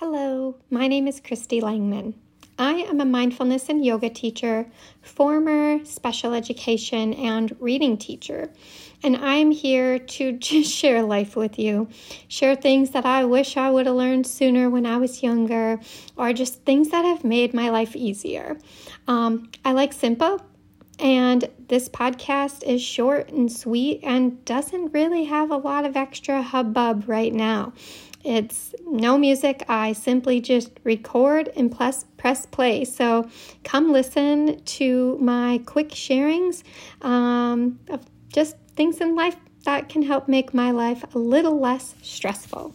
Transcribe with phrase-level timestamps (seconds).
[0.00, 2.14] Hello, my name is Christy Langman.
[2.58, 4.64] I am a mindfulness and yoga teacher,
[5.02, 8.50] former special education and reading teacher,
[9.02, 11.86] and I'm here to just share life with you.
[12.28, 15.78] Share things that I wish I would have learned sooner when I was younger,
[16.16, 18.56] or just things that have made my life easier.
[19.06, 20.40] Um, I like simple,
[20.98, 26.40] and this podcast is short and sweet and doesn't really have a lot of extra
[26.40, 27.74] hubbub right now.
[28.22, 29.64] It's no music.
[29.68, 32.84] I simply just record and press, press play.
[32.84, 33.28] So
[33.64, 36.62] come listen to my quick sharings
[37.02, 41.94] um, of just things in life that can help make my life a little less
[42.02, 42.74] stressful.